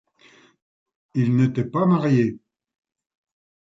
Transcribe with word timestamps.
Il 1.13 1.35
n'était 1.35 1.63
pas 1.63 1.85
marié. 1.85 2.39